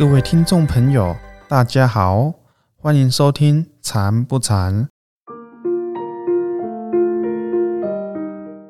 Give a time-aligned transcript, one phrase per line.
[0.00, 1.14] 各位听众朋友，
[1.46, 2.32] 大家好，
[2.78, 4.84] 欢迎收听《禅不禅》。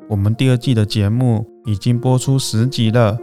[0.08, 3.16] 我们第二季的节目已经播出十集了，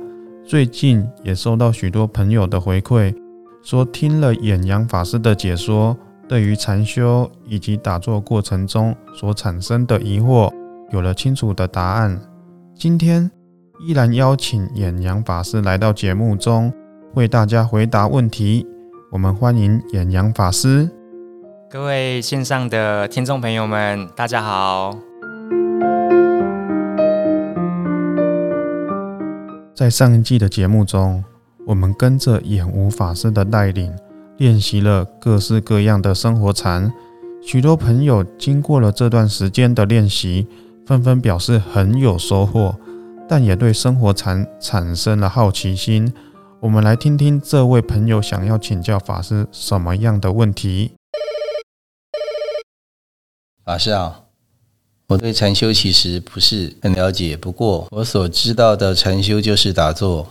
[0.45, 3.13] 最近也收到许多朋友的回馈，
[3.61, 5.97] 说听了演阳法师的解说，
[6.29, 10.49] 对于禅修以及打坐过程中所产生的疑惑，
[10.91, 12.17] 有了清楚的答案。
[12.73, 13.29] 今天
[13.85, 16.71] 依然邀请演阳法师来到节目中。
[17.15, 18.65] 为大家回答问题，
[19.11, 20.89] 我们欢迎演阳法师。
[21.69, 24.97] 各位线上的听众朋友们，大家好。
[29.73, 31.23] 在上一季的节目中，
[31.65, 33.93] 我们跟着演无法师的带领，
[34.37, 36.91] 练习了各式各样的生活禅。
[37.41, 40.47] 许多朋友经过了这段时间的练习，
[40.85, 42.75] 纷纷表示很有收获，
[43.27, 46.13] 但也对生活禅产生了好奇心。
[46.59, 50.91] 我们来听听这位朋友想要请教法师什么样的问题。
[53.63, 54.23] 法师啊，
[55.07, 60.27] 我对禅修其实不是很了解，不过我所知道的禅修就是打坐，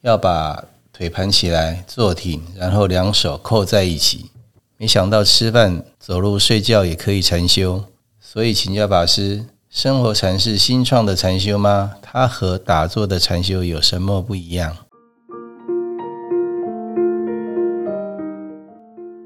[0.00, 4.32] 要把腿盘起来坐挺，然后两手扣在一起。
[4.78, 7.84] 没想到吃饭、走路、睡觉也可以禅修，
[8.20, 11.94] 所以请教法师：生活禅是新创的禅修吗？
[12.02, 14.76] 它和打坐的禅修有什么不一样？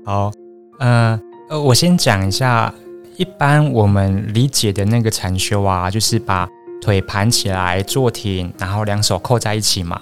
[0.04, 0.32] 好，
[0.80, 2.74] 呃呃，我先讲一下，
[3.16, 6.48] 一般我们理解的那个禅修啊，就是把
[6.80, 10.00] 腿盘起来坐挺，然后两手扣在一起嘛。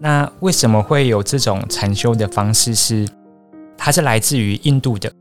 [0.00, 2.74] 那为什么会有这种禅修的方式？
[2.74, 3.06] 是
[3.76, 5.12] 它是来自于印度的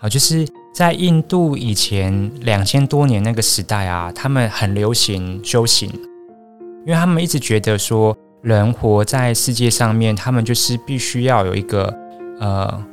[0.00, 5.88] 啊，就是在印度以前两千多年那个时代啊，他们很流行修行，
[6.84, 11.98] 因为他们一直觉得说，人活在世界上面，他们就是必须要有一个
[12.40, 12.84] 呃。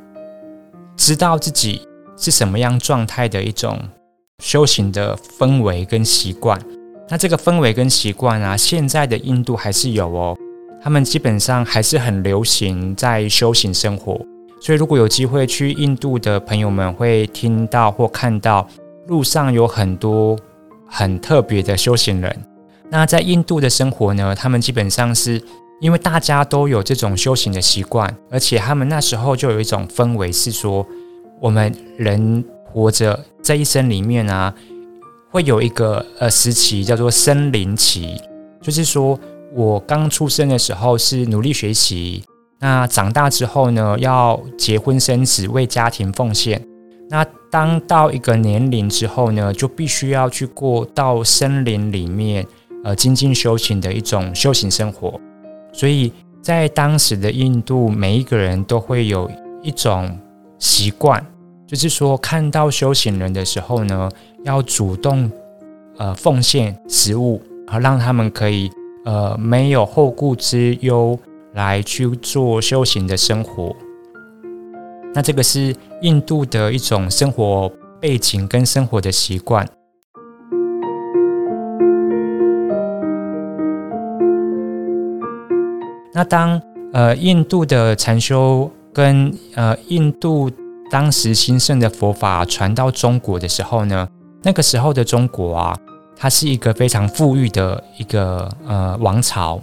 [0.98, 1.80] 知道自己
[2.16, 3.78] 是什么样状态的一种
[4.42, 6.60] 修行的氛围跟习惯，
[7.08, 10.36] 那这个氛围跟习惯啊，现在的印度还是有哦，
[10.82, 14.20] 他们基本上还是很流行在修行生活。
[14.60, 18.68] 所以如果有机会去印度的朋友们，会听到或看到
[19.06, 20.36] 路上有很多
[20.84, 22.44] 很特别的修行人。
[22.90, 25.40] 那在印度的生活呢，他们基本上是。
[25.80, 30.84] 因为大家都有这种修行的习惯，而且他们那时候就有一种氛围，是说
[31.40, 34.52] 我们人活着这一生里面啊，
[35.30, 38.20] 会有一个呃时期叫做生灵期，
[38.60, 39.18] 就是说
[39.54, 42.24] 我刚出生的时候是努力学习，
[42.58, 46.60] 那长大之后呢要结婚生子为家庭奉献，
[47.08, 52.44] 那当到一个年龄之后呢，就必须要去过到森林里面
[52.82, 55.18] 呃精进修行的一种修行生活。
[55.78, 56.12] 所以
[56.42, 59.30] 在当时的印度，每一个人都会有
[59.62, 60.18] 一种
[60.58, 61.24] 习惯，
[61.68, 64.10] 就是说看到修行人的时候呢，
[64.44, 65.30] 要主动
[65.98, 68.68] 呃奉献食物，好让他们可以
[69.04, 71.16] 呃没有后顾之忧
[71.54, 73.72] 来去做修行的生活。
[75.14, 75.72] 那这个是
[76.02, 79.64] 印度的一种生活背景跟生活的习惯。
[86.18, 86.60] 那当
[86.92, 90.50] 呃印度的禅修跟呃印度
[90.90, 94.08] 当时兴盛的佛法传到中国的时候呢，
[94.42, 95.78] 那个时候的中国啊，
[96.16, 99.60] 它是一个非常富裕的一个呃王朝。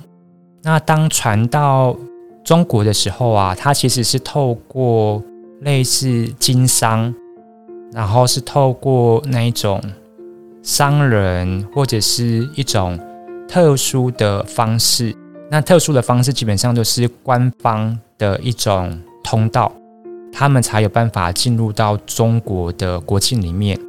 [0.64, 1.94] 那当传到
[2.42, 5.22] 中国的时候啊，它其实是透过
[5.60, 7.14] 类似经商，
[7.92, 9.82] 然后是透过那一种
[10.64, 12.98] 商人或者是一种
[13.46, 15.14] 特殊的方式。
[15.50, 19.72] 那特殊的方式基本上都是官方的一种通道，
[20.34, 23.80] 他们才有办法进入到中国的国境里面。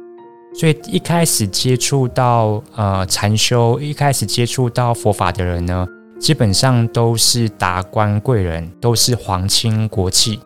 [0.53, 5.85] 所以一开始接触到呃禅修，一开始接触到佛法的人呢，
[6.19, 10.39] 基本上都是达官贵人，都是皇亲国戚。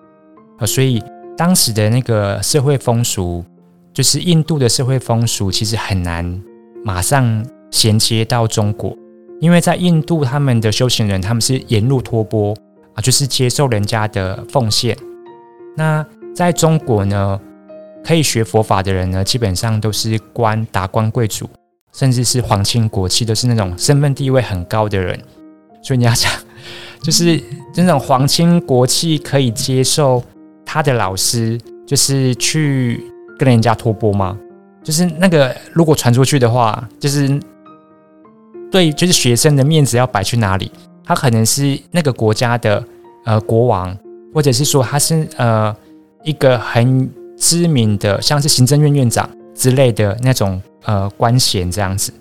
[0.59, 1.01] 呃，所以
[1.38, 3.44] 当时的那个社会风俗，
[3.94, 6.41] 就是印度的社会风俗，其实很难
[6.83, 8.94] 马上衔接到中国。
[9.41, 12.55] 因为在印度，他们的修行人他们是沿路托钵
[12.93, 14.95] 啊，就是接受人家的奉献。
[15.75, 16.05] 那
[16.35, 17.41] 在中国呢，
[18.05, 21.49] 可以学佛法的人呢，基本上都是官达官贵族，
[21.91, 25.19] 甚至是皇亲国戚，都是那种身份地位很高的人。
[25.81, 26.31] 所以你要想，
[27.01, 27.41] 就是
[27.75, 30.23] 那种皇亲国戚可以接受
[30.63, 33.03] 他的老师，就是去
[33.39, 34.37] 跟人家托钵吗？
[34.83, 37.39] 就是那个如果传出去的话，就是。
[38.71, 40.71] 对，就是学生的面子要摆去哪里？
[41.03, 42.81] 他可能是那个国家的
[43.25, 43.95] 呃国王，
[44.33, 45.75] 或者是说他是呃
[46.23, 52.13] 一个很知名的，像是行政院院长之类的那种呃官衔这样子。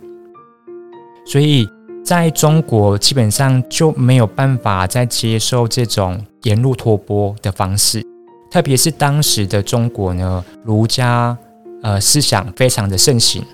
[1.24, 1.68] 所以
[2.04, 8.04] 在中国基本上就没有办法再接受这种沿路托钵的方式，
[8.50, 11.36] 特别是当时的中国呢，儒家
[11.82, 13.44] 呃思想非常的盛行。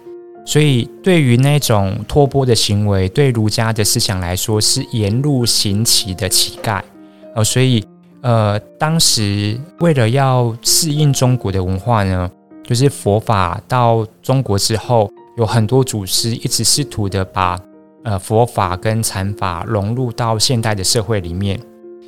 [0.49, 6.81] 所以，对于那种托钵的行为，对儒家的思想来说是沿路行乞的乞丐，
[7.35, 7.85] 呃，所以，
[8.23, 12.31] 呃，当时为了要适应中国的文化呢，
[12.63, 17.59] 就是佛法到中国之后，有很多祖师一直试图的把
[18.05, 21.61] 呃佛法跟禅法融入到现代的社会里面，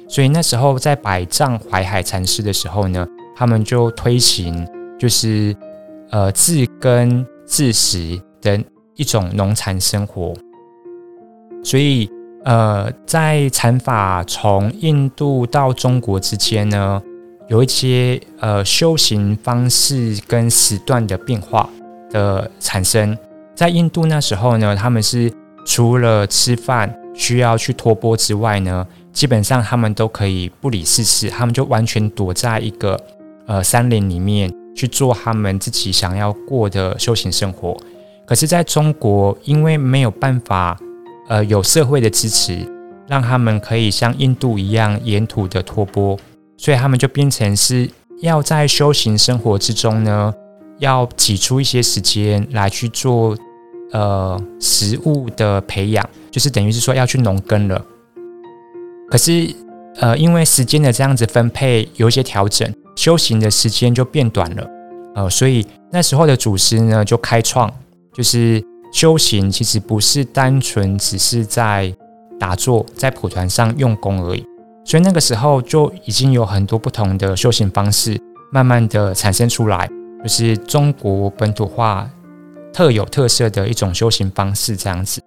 [0.08, 3.04] 所以那时候在百丈怀海禅师的时候呢，
[3.34, 4.64] 他们就推行
[4.96, 5.54] 就是
[6.10, 8.16] 呃自耕自食。
[8.40, 8.62] 的
[8.94, 10.34] 一种农禅生活，
[11.62, 12.10] 所以
[12.44, 17.02] 呃，在禅法从印度到中国之间呢，
[17.48, 21.68] 有一些呃修行方式跟时段的变化
[22.10, 23.16] 的产生。
[23.54, 25.32] 在印度那时候呢，他们是
[25.64, 32.98] 除了吃饭需要去托钵之外呢，基本上他们都可以不理世事，他们就完全躲在一个
[33.46, 37.76] 呃山林里面去做他们自己想要过的修行生活。
[38.28, 40.78] 可是，在中国，因为没有办法，
[41.28, 42.58] 呃，有社会的支持，
[43.06, 46.14] 让他们可以像印度一样沿途的托钵，
[46.58, 47.88] 所以他们就变成是
[48.20, 50.34] 要在修行生活之中呢，
[50.78, 53.34] 要挤出一些时间来去做，
[53.92, 57.82] 呃，食物的培养，就是等于是说要去农耕了。
[59.10, 59.48] 可是，
[60.00, 64.70] 呃，因为时间的这样子分配有一些调整，修行的时间就变短了，
[65.14, 67.72] 呃，所以那时候的祖师呢，就开创。
[68.18, 68.60] 就是
[68.92, 71.94] 修行，其实不是单纯只是在
[72.36, 74.44] 打坐，在蒲团上用功而已。
[74.84, 78.20] 所以那个时候就已经有很多不同的修行方式，
[78.50, 79.88] 慢慢的产生出来，
[80.24, 82.10] 就是中国本土化
[82.72, 85.20] 特有特色的一种修行方式，这样子。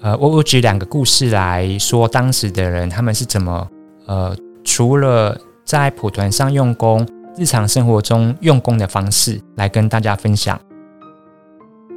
[0.00, 3.68] 呃，我我举两个故事来说，当时的人他们是怎么
[4.06, 7.06] 呃，除了在蒲团上用功。
[7.36, 10.58] 日常生活中用功的方式来跟大家分享。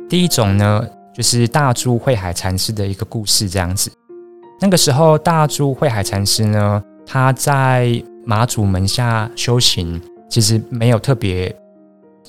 [0.09, 3.91] 第一种呢，就是大珠慧海禅师的一个故事，这样子。
[4.59, 11.56] 那个时候，大珠慧海禅师呢，他在马祖门下修行，其实没有特别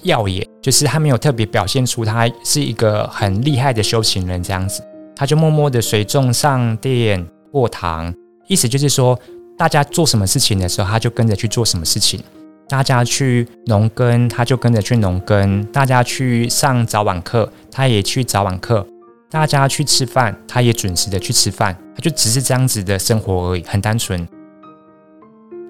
[0.02, 4.82] 耀眼，就是他没有特别表现出他是一个很厉害的修行人这样子。
[5.16, 8.14] 他就默默的随众上殿过堂，
[8.46, 9.18] 意思就是说，
[9.58, 12.22] 大家做什么事情的时候，他就跟着去做什么事情。
[12.70, 18.86] 大家去农耕，他就跟着去农耕；大家去上早晚课，他也去早晚课；
[19.28, 21.76] 大家去吃饭，他也准时的去吃饭。
[21.96, 24.24] 他就只是这样子的生活而已，很单纯。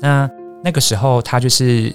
[0.00, 0.28] 那
[0.62, 1.90] 那个时候，他就是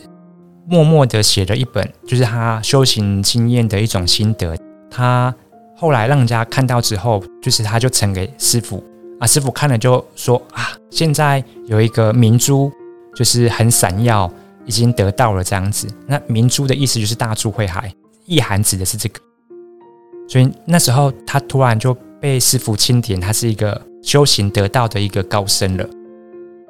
[0.67, 4.57] 默默的写了一本，就是他修行经验的一种心得。
[4.89, 5.31] 他
[5.77, 8.83] 后来让人家看到之后，就是他就呈给师傅
[9.19, 12.71] 啊，师傅看了就说啊，现在有一个明珠，
[13.15, 14.27] 就是很闪耀。
[14.65, 17.93] 已经得到了这样子，那明珠的意思就是大珠慧海，
[18.25, 19.19] 意涵指的是这个。
[20.27, 25.87] 所以那时候他突然就被师傅钦点，他是一个修行得道的一个高僧了。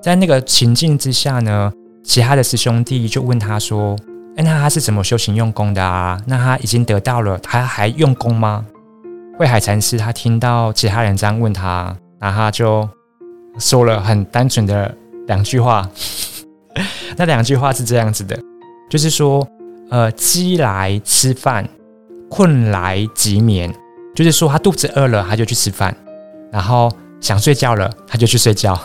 [0.02, 1.72] 在那个情境之下呢，
[2.04, 3.98] 其他的师兄弟就问他说
[4.36, 6.22] ：“哎，那他是怎么修行用功的啊？
[6.28, 8.66] 那他已经得到了，他还用功吗？”
[9.40, 12.88] 慧海禅师他听到其他人这样问他，然后他就
[13.58, 14.94] 说了很单纯的
[15.28, 15.90] 两句话。
[17.18, 18.38] 那两句话是这样子的，
[18.90, 19.48] 就是说，
[19.90, 21.68] 呃，饥来吃饭，
[22.30, 23.74] 困来即眠，
[24.16, 25.96] 就是说他肚子饿了，他就去吃饭，
[26.52, 28.80] 然后想睡觉了，他就去睡觉。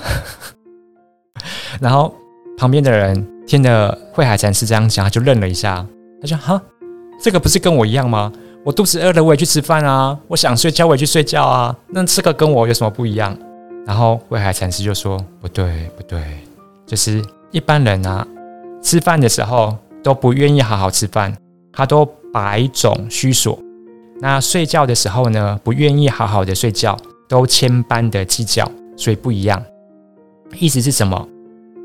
[1.81, 2.15] 然后
[2.59, 5.87] 旁边的人听了慧海禅师这样讲，他就愣了一下，
[6.21, 6.61] 他说：“哈，
[7.21, 8.31] 这个不是跟我一样吗？
[8.65, 11.75] 我肚子饿了，我也去吃饭啊；我想睡觉，我也去睡觉啊。
[11.89, 13.37] 那这个跟我有什么不一样？”
[13.87, 16.23] 然后慧海禅师就说：“不对，不对，
[16.87, 18.27] 就是。”一般人啊，
[18.83, 21.37] 吃饭的时候都不愿意好好吃饭，
[21.73, 23.59] 他都百种虚索；
[24.21, 26.97] 那睡觉的时候呢，不愿意好好的睡觉，
[27.29, 29.61] 都千般的计较，所以不一样。
[30.59, 31.29] 意思是什么？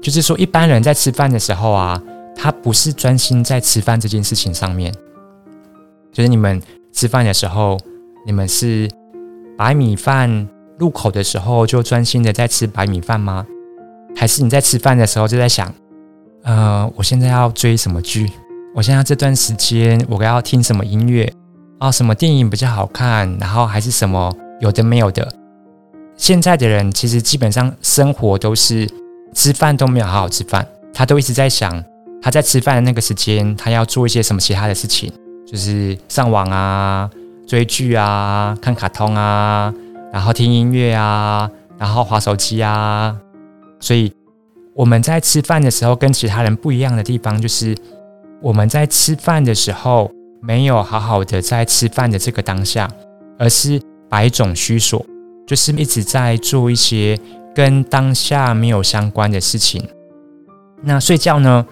[0.02, 2.00] 就是说，一般人在吃饭的时候啊，
[2.36, 4.94] 他不是专心在吃饭这件事情上面。
[6.12, 7.78] 就是你们吃饭的时候，
[8.24, 8.88] 你们是
[9.58, 13.46] 白米饭入口的时候就专心的在吃白米饭吗？
[14.16, 15.72] 还是你在吃饭的时候就在想，
[16.44, 18.32] 呃，我现在要追什么剧？
[18.74, 21.32] 我现在这段时间我要听什么音乐？
[21.80, 23.38] 啊，什么电影比较好看？
[23.40, 25.32] 然后还是什么有的没有的？
[26.18, 28.90] 现在的人其实基本上生活都是
[29.34, 31.84] 吃饭都没有好好吃饭，他都一直在想
[32.22, 35.12] 他在吃饭的那个时间，他要做一些什么其他的事情，
[35.46, 37.10] 就是上网啊、
[37.46, 39.74] 追剧啊、看卡通啊，
[40.12, 43.16] 然后听音乐啊，然后划手机啊。
[43.80, 44.12] 所以
[44.74, 47.76] 我们在吃饭的时候跟其他人不一样的地方，就是
[48.42, 52.90] 我们在吃饭的时候没有好好的在吃饭的这个当下，
[53.38, 55.06] 而是百种虚所。
[55.48, 57.16] 就是一直在做一些
[57.54, 59.88] 跟当下没有相关的事情。
[60.82, 61.64] 那睡觉呢？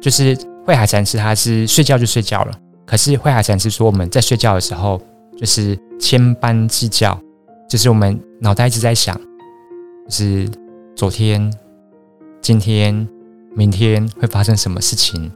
[0.00, 0.36] 就是
[0.66, 2.52] 慧海禅师他是睡觉就睡觉了。
[2.84, 5.00] 可是慧海禅师说我们在睡觉的时候，
[5.38, 7.16] 就是千般计较，
[7.68, 9.14] 就是我们脑袋一直在想，
[10.08, 10.48] 就是
[11.00, 11.50] 昨天、
[12.42, 13.08] 今天、
[13.56, 15.32] 明天会发生什么事情，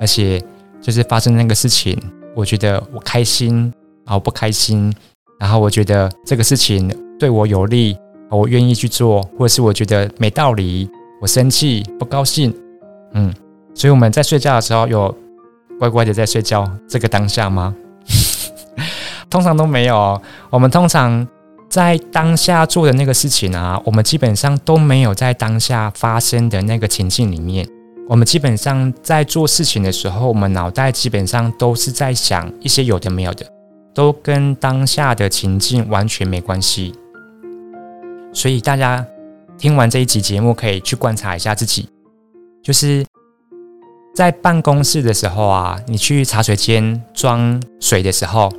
[0.00, 0.40] 而且
[0.80, 2.00] 就是发生那个事情，
[2.36, 3.72] 我觉得我开心，
[4.06, 4.94] 然后不开心，
[5.36, 6.88] 然后我觉得这个事情。
[7.18, 7.98] 对我有利，
[8.30, 10.88] 我愿意去做，或者是我觉得没道理，
[11.20, 12.54] 我生气不高兴，
[13.14, 13.34] 嗯，
[13.74, 15.12] 所以我们在睡觉的时候有
[15.80, 17.74] 乖乖的在睡觉这个当下吗？
[19.28, 20.22] 通常都没有。
[20.48, 21.26] 我们通常
[21.68, 27.68] 在当下做的那个事情啊，我们基本上都没有在当下发生的那个情境里面。
[28.08, 33.46] 我们基本上在做事情的时候，我们脑袋基本上都是在想一些有的没有的，
[33.92, 36.94] 都跟当下的情境完全没关系。
[38.32, 39.04] 所以大家
[39.58, 41.86] 听完这一集节目，可以去观察一下自己，
[42.62, 43.04] 就是
[44.14, 48.50] 在办公室的时候啊，你去茶水间装水的时候，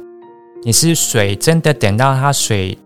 [0.63, 2.77] 你是水真的等到它水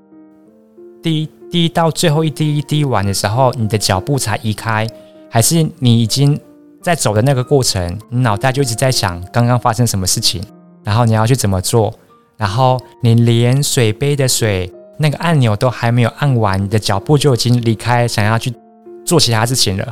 [1.04, 4.88] 滴滴到最后一滴一滴完的时候，你的脚步才移开，
[5.30, 6.40] 还是你已经
[6.82, 10.42] 在走的那个过程，你脑袋就一直在想刚刚发生什么事情，
[10.84, 11.94] 然后你要去怎么做，
[12.38, 14.74] 然后你连水杯的水。
[14.96, 18.54] 那个按钮都还没有按完，你的脚步就已经离开，想要去
[19.04, 19.92] 做其他事情了。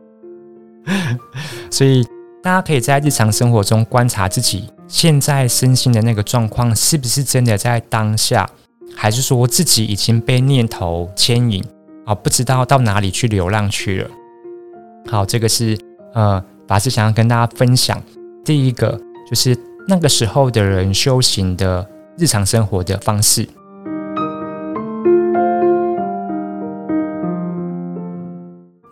[1.70, 2.04] 所以
[2.42, 8.48] 大家可以在日常生活中观察自己现在身心的那个状况，是不是真的在当下，
[8.94, 11.64] 还是说自己已经被念头牵引
[12.04, 14.10] 啊，不知道到哪里去流浪去了。
[15.06, 15.78] 好，这个是
[16.14, 18.00] 呃，法师想要跟大家分享
[18.44, 19.56] 第一个，就是
[19.88, 23.48] 那个时候的人修行的日常生活的方式。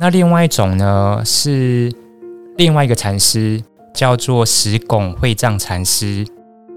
[0.00, 1.93] 那另外一种呢，是
[2.57, 3.61] 另外一个禅师，
[3.93, 6.25] 叫做石拱会藏禅师。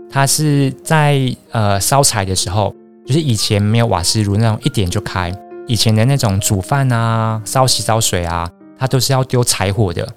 [0.09, 5.33] 他是在呃烧柴的时候，就是以前没有瓦斯炉那种一点就开，
[5.67, 10.07] 以前的那种煮饭啊、烧洗澡水啊，它都是要丢柴火的。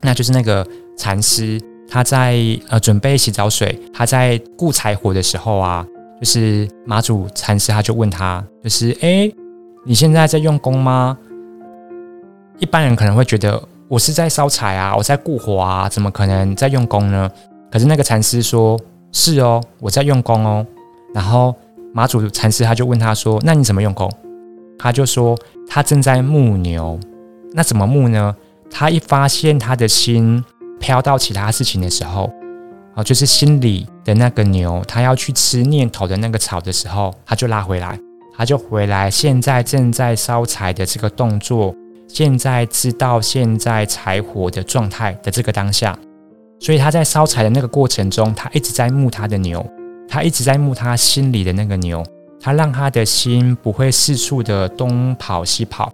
[0.00, 0.66] 那就是那个
[0.98, 2.36] 禅师，他在
[2.68, 5.86] 呃准备洗澡水，他在顾柴火的时候啊，
[6.20, 9.30] 就是马祖禅师他就问他，就是哎，
[9.84, 11.16] 你现在在用功吗？
[12.58, 17.30] 一般人可能会觉得我是在烧柴啊，我在顾火啊，怎么可能在用功呢？
[17.70, 18.78] 可是那个禅师说
[19.10, 20.64] ：“是哦，我在用功哦。”
[21.12, 21.54] 然后
[21.94, 24.10] 马祖禅师他就问他说：“那你怎么用功？”
[24.78, 26.98] 他就说：“他正在牧牛。
[27.52, 28.34] 那怎么牧呢？
[28.68, 30.44] 他一发现他的心
[30.80, 32.30] 飘到其他事情的时候，
[32.94, 37.98] 啊，就是心里的那个牛，他要去吃念头的那个草的时候，他就拉回来，
[38.36, 39.08] 他就回来。
[39.10, 41.74] 现在正在烧柴的这个动作。”
[42.06, 45.98] 现在知道现在柴火的状态的这个当下，
[46.60, 49.66] 所以他在烧柴的那个过程中，他一直在牧他的牛，
[50.08, 52.04] 他一直在牧他心里的那个牛，
[52.40, 55.92] 他让他的心不会四处的东跑西跑，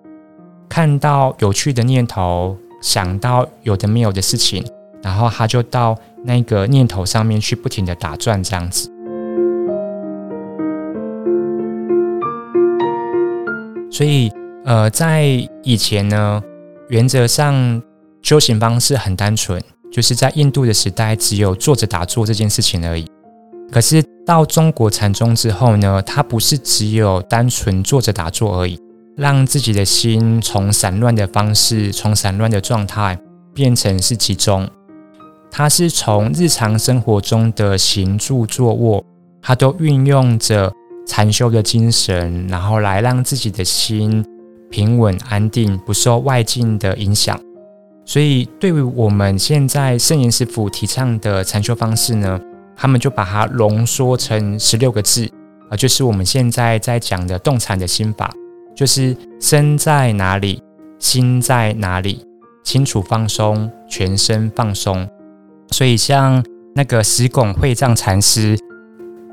[0.69, 4.65] 看到有趣的念头，想到有的没有的事情，
[5.03, 8.91] 然后他就到那个念头上面去不停的打转，这样子。
[13.91, 14.31] 所以。
[14.63, 15.25] 呃，在
[15.63, 16.41] 以前呢，
[16.91, 17.83] 原则上
[18.21, 23.11] 修行方式很单纯，就是在印度的时代，只有坐着打坐这件事情而已。
[23.71, 28.79] 可是到中国禅宗之后呢，它不是只有单纯坐着打坐而已，
[29.17, 33.19] 让自己的心从散乱的方式，从散乱的状态
[33.55, 34.69] 变成是集中。
[35.51, 39.05] 它是从日常生活中的行住坐卧，
[39.43, 40.73] 它都运用着
[41.07, 44.25] 禅修的精神，然后来让自己的心。
[44.71, 47.37] 平稳安定，不受外境的影响。
[48.05, 52.41] 所以，对于我们现在圣严师傅提倡的禅修方式呢，
[52.81, 55.29] 他们就把它浓缩成十六个字
[55.69, 58.33] 啊，就是我们现在在讲的动禅的心法，
[58.75, 60.63] 就是身在哪里，
[60.99, 62.25] 心在哪里，
[62.65, 65.07] 清楚放松，全身放松。
[65.71, 66.43] 所以，像
[66.75, 68.57] 那个石拱会藏禅师，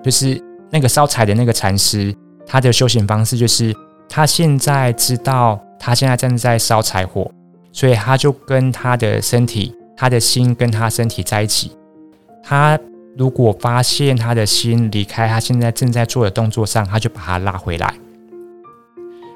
[0.03, 0.37] 就是
[0.69, 2.13] 那个烧柴的那个禅师。
[2.45, 3.73] 他的修行方式就是
[4.09, 7.31] 他现在知道他现在正在烧柴火，
[7.71, 11.71] 所以他就跟他的身体、他的心跟他身体在一起。
[12.43, 12.77] 他
[13.17, 17.93] 如果发现他的心离开他现在正在做的动作上，他就把他拉回来。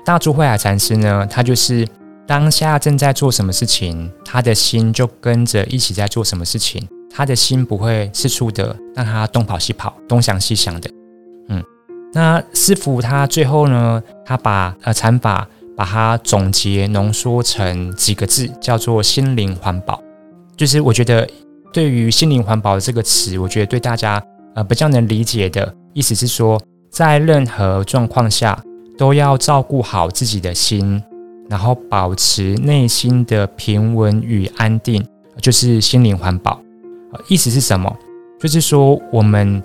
[0.06, 1.88] 大珠慧海禅师呢，他就是
[2.28, 6.88] 当下正在做什么事情，他的心就跟着一起在做什么事情。
[7.14, 10.90] 他的心不会四处的让他东跑西跑、东想西想的。
[11.50, 11.64] 嗯，
[12.14, 20.02] 那师傅他最后呢，他把呃禅法把它总结浓缩成几个字，叫做心灵环保。
[20.56, 21.28] 就是我觉得
[21.72, 24.22] 对于心灵环保这个词，我觉得对大家
[24.56, 28.62] 呃比较能理解的意思是说，在任何状况下
[28.98, 31.02] 都要照顾好自己的心，
[31.50, 35.06] 然后保持内心的平稳与安定，
[35.40, 36.60] 就是心灵环保。
[37.28, 37.94] 意思是什么？
[38.40, 39.62] 就是说，我们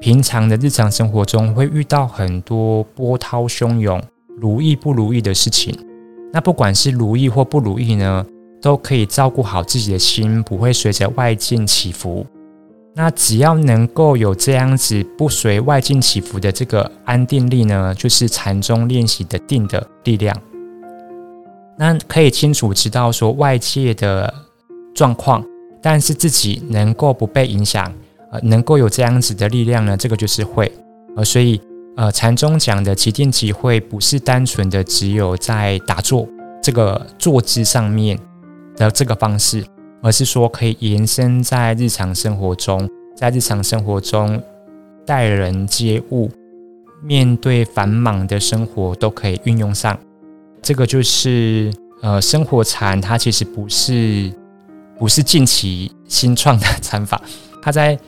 [0.00, 4.02] 平常的日常生活中会遇到很多波涛汹涌、
[4.40, 5.72] 如意不如意的事情。
[6.32, 8.24] 那不管是如意或不如意呢，
[8.62, 12.24] 都可以照顾好自己的心，不会随着外境起伏。
[12.94, 20.34] 那只要能够有这样子不随外境起伏的这个安定力呢，就是禅宗练习的定的力量。
[21.76, 24.32] 那可以清楚知道说外界的
[24.94, 25.44] 状况。
[25.84, 27.92] 但是自己能够不被影响，
[28.30, 29.96] 呃，能够有这样子的力量呢？
[29.96, 30.70] 这个就是会，
[31.16, 31.60] 呃，所以，
[31.96, 36.28] 呃，禅宗讲的即定即会，不是单纯的只有在打坐
[36.62, 38.16] 这个坐姿上面
[38.82, 39.64] 的这个方式，
[40.02, 44.42] 而是说可以延伸在日常生活中，在日常生活中
[45.06, 46.28] 待人接物，
[47.02, 49.96] 面对繁忙的生活都可以运用上。
[50.60, 51.72] 这个就是，
[52.02, 54.32] 呃，生活禅它其实不是。
[54.98, 57.20] 不是近期新创的 禅法，
[57.60, 57.98] 它在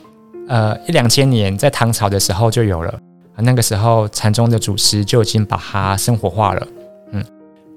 [0.47, 2.99] 呃一两千年在唐朝的时候就有了，
[3.35, 6.65] 那个时候禅宗的祖师就已经把它生活化了。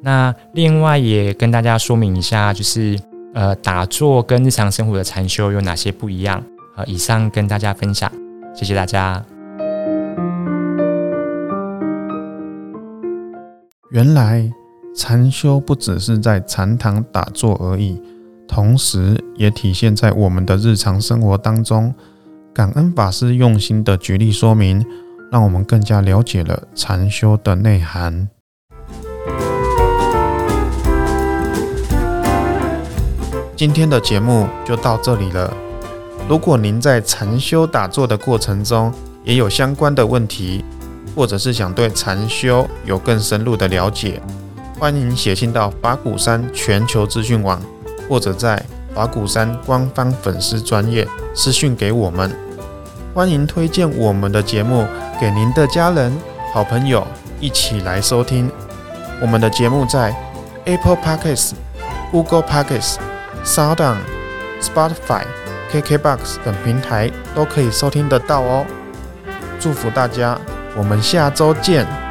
[0.01, 2.99] 那另外也跟大家说明一下，就是
[3.35, 6.43] 呃打坐跟日常生活的禅修有哪些不一样？
[6.77, 8.11] 呃，以上跟大家分享，
[8.55, 9.25] 谢谢大家。
[13.91, 14.49] 原来
[14.95, 18.01] 禅修不只是在禅堂打坐而已。
[18.47, 21.95] 同时，也体现在我们的日常生活当中。
[22.55, 24.85] 感恩法师用心的举例说明，
[25.31, 28.29] 让我们更加了解了禅修的内涵。
[33.59, 35.53] 今天的节目就到这里了。
[36.29, 38.95] 如果您在禅修打坐的过程中
[39.25, 40.65] 也有相关的问题，
[41.17, 44.23] 或者是想对禅修有更深入的了解，
[44.79, 47.61] 欢迎写信到法鼓山全球资讯网。
[48.09, 52.31] 或者在法鼓山官方粉丝专业私讯给我们，
[53.13, 54.87] 欢迎推荐我们的节目
[55.21, 56.17] 给您的家人、
[56.55, 57.05] 好朋友
[57.41, 58.49] 一起来收听。
[59.21, 60.15] 我们的节目在
[60.65, 61.55] Apple Podcasts、
[62.13, 62.97] Google Podcasts、
[63.45, 63.97] Sound、
[64.61, 65.25] Spotify、
[65.71, 68.67] KKBox 等平台都可以收听得到哦。
[69.61, 70.39] 祝福大家，
[70.77, 72.08] 我们下周见。